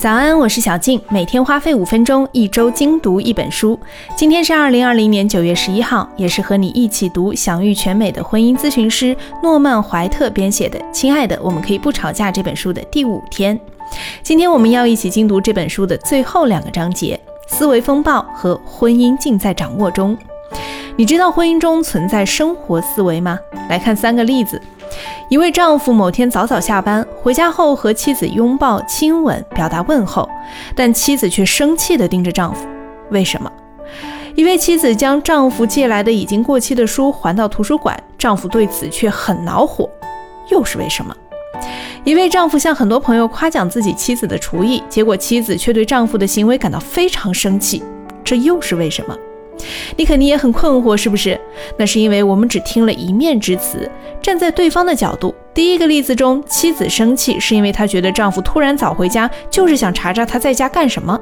[0.00, 3.78] 早安，我是小静，每天花费五分钟，一周精读一本书。
[4.16, 13.60] 今天是二零二零年九月十一号，也是和你一起读享誉全美的婚姻咨询师诺曼怀特编写的《亲爱的，我们可以不吵架》这本书的第五天。
[14.22, 20.16] 今天我们要一起精读这本书的最后两个章节：思维风暴和婚姻尽在掌握中。
[20.96, 23.38] 你知道婚姻中存在生活思维吗？
[23.68, 24.58] 来看三个例子。
[25.28, 30.26] 一位丈夫某天早早下班回家后，和妻子拥抱、亲吻，表达问候，
[30.74, 32.66] 但妻子却生气地盯着丈夫。
[33.10, 33.52] 为什么？
[34.34, 39.88] 一位妻子将丈夫借来的已经过期的书还到图书馆，丈夫对此却很恼火。
[40.48, 41.14] 又是为什么？
[42.04, 47.82] 一位丈夫向很多朋友夸奖自己妻子的厨艺，结果妻子却对丈夫的行为感到非常生气。
[48.24, 49.14] 这又是为什么？
[49.96, 51.38] 你肯定也很困惑，是不是？
[51.76, 53.90] 那是因为我们只听了一面之词，
[54.22, 55.34] 站在对方的角度。
[55.52, 61.18] 第一个例子中，妻子生气是因为她觉得丈夫突然早回家，就是想查查他在家干什么。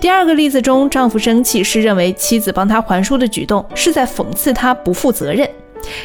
[0.00, 5.48] 第二个例子中，丈夫生气是认为妻子帮他还书的举动是在讽刺他不负责任。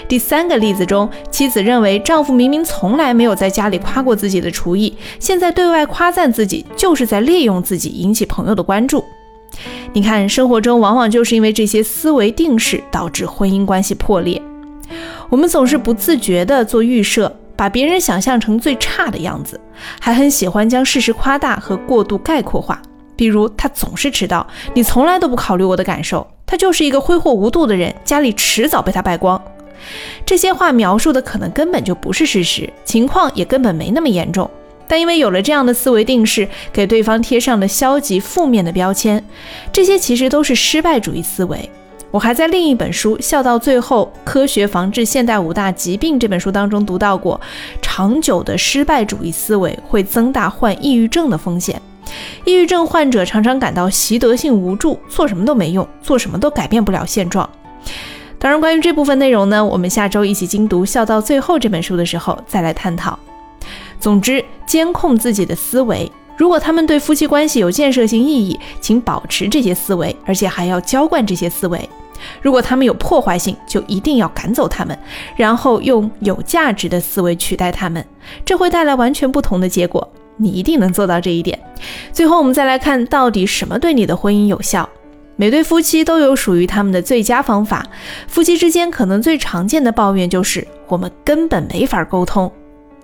[0.07, 9.03] 第三个例子中，妻子认为丈夫明明从来没有在家里夸过自己的厨艺，现在对外夸赞自己，就是在利用自己引起朋友的关注。
[9.95, 14.41] 你看，生活中往往就是因为这些思维定式导致婚姻关系破裂。
[15.29, 19.59] 我们总是不自觉地做预设，把别人想象成最差的样子，
[20.01, 22.81] 还很喜欢将事实夸大和过度概括化。
[23.15, 29.39] 比如，他总是迟到，你从来都不考虑我的感受，他就是一个挥霍无度的人，家里迟早被他败光。
[30.25, 34.49] 这些话描述的可能根本就不是事实，情况也根本没那么严重。
[34.93, 39.23] 但因为有了这样的思维定式，给对方贴上了消极负面的标签，
[39.71, 41.67] 这些其实都是失败主义思维。
[42.11, 47.41] 我还在另一本书《笑到最后：科学防治现代五大疾病》这本书当中读到过，
[47.81, 51.81] 长久的失败主义思维会增大患抑郁症的风险。
[52.45, 57.49] 抑郁症患者常常感到习得性无助，做什么都没用，做什么都改变不了现状。
[58.37, 63.17] 当然，关于这部分内容呢，我们下周一起精读《笑到最后》这本书的时候再来探讨。
[63.99, 66.11] 总之，监控自己的思维。
[66.35, 71.89] 如果他们对夫妻关系有建设性意义，请保持这些思维，而且还要浇灌这些思维。
[72.41, 74.97] 如果他们有破坏性，就一定要赶走他们，
[75.35, 78.03] 然后用有价值的思维取代他们。
[78.43, 80.07] 这会带来完全不同的结果。
[80.37, 81.59] 你一定能做到这一点。
[82.11, 84.89] 最后，我们再来看到底什么对你的婚姻有效。
[85.35, 87.85] 每对夫妻都有属于他们的最佳方法。
[88.27, 92.51] 夫妻之间可能最常见的抱怨就是我们根本没法沟通。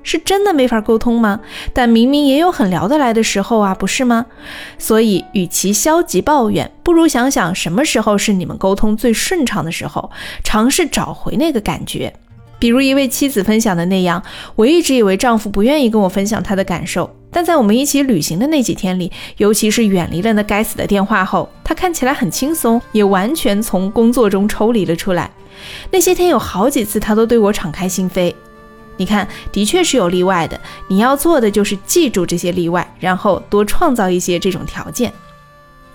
[0.04, 1.40] 是真的没法沟通吗？
[1.74, 4.26] 但明明也有很聊得来的时候啊，不是吗？
[4.78, 10.10] 所以，与其消极抱怨，不如想想什么时候是你们沟通最顺畅的时候，
[10.44, 12.14] 尝试找回那个感觉。
[12.58, 14.22] 比如一位妻子分享的那样
[14.58, 25.32] ：“我一直以为丈夫不愿意跟我分享他的感受，但在我们一起旅行的那几天里，尤其是远离了那该死的电话后，他看起来很轻松，也完全从工作中抽离了出来。
[25.90, 28.34] 那些天有好几次，他都对我敞开心扉。”
[29.00, 30.60] 你看，的确是有例外的。
[30.90, 35.14] 你要做的就是记住这些例外，然后多创造一些这种条件。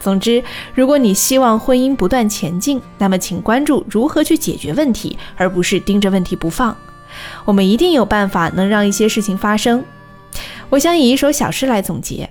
[0.01, 0.43] 总之，
[0.75, 6.75] 如果你希望婚姻不断前进，那么请关注如何去解决问题，而不是盯着问题不放。
[7.45, 9.85] 我们一定有办法能让一些事情发生。
[10.71, 12.31] 我想以一首小诗来总结：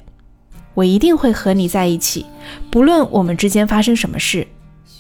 [0.74, 2.26] 我一定会和你在一起，
[2.72, 4.48] 不论我们之间发生什么事。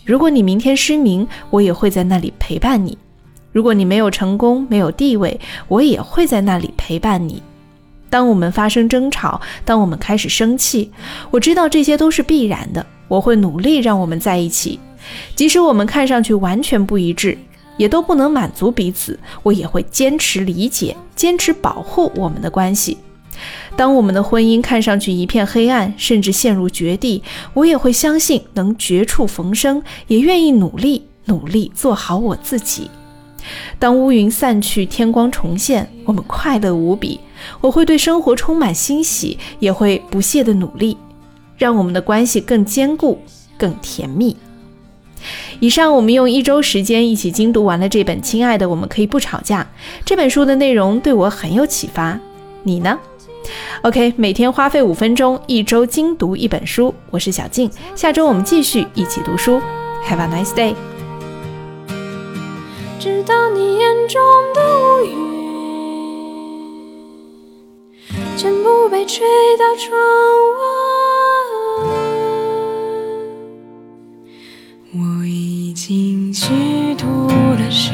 [0.05, 2.95] 如果你明天失明，我也会在那里陪伴你。
[3.53, 7.41] 如果你没有成功，没有地位，我也会在那里陪伴你。
[8.09, 10.91] 当我们发生争吵，当我们开始生气，
[11.31, 12.85] 我知道这些都是必然的。
[13.07, 14.79] 我会努力让我们在一起，
[15.35, 17.37] 即使我们看上去完全不一致，
[17.77, 22.97] 也都不能满足彼此，我也会坚持理解，坚持保护我们的关系。
[23.75, 32.89] 当我们的婚姻看上去一片黑暗，甚至陷入绝地，我也会相信能绝处逢生，也愿意努力，努力做好我自己。
[33.79, 37.19] 当乌云散去，天光重现，我们快乐无比。
[37.59, 40.97] 我会对生活充满欣喜，也会不懈的努力，
[41.57, 43.21] 让我们的关系更坚固、
[43.57, 44.35] 更甜蜜。
[45.59, 49.61] 以上，我们用一周时间一起精读完了这本《亲爱的，我们可以不吵架》
[50.05, 52.19] 这本书的内容，对我很有启发。
[52.63, 52.97] 你呢
[53.81, 56.93] ？OK，每天花费五分钟，一周精读一本书。
[57.09, 59.61] 我是小静，下周我们继续一起读书。
[60.07, 60.92] Have a nice day。
[63.03, 64.21] 直到你眼中
[64.53, 65.11] 的乌云
[68.37, 69.27] 全部被吹
[69.57, 69.91] 到窗
[70.55, 70.63] 外。
[74.93, 77.91] 我已经虚度了时